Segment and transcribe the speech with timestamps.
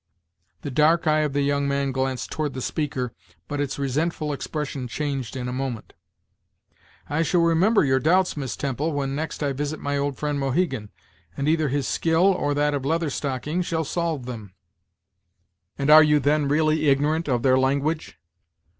[0.63, 3.13] The dark eye of the young man glanced toward the speaker,
[3.47, 5.93] but its resentful expression changed in a moment.
[7.07, 10.89] "I shall remember your doubts, Miss Temple, when next I visit my old friend Mohegan,
[11.37, 14.55] and either his skill, or that of Leather Stocking, shall solve them."
[15.77, 18.17] "And are you, then, really ignorant of their language?"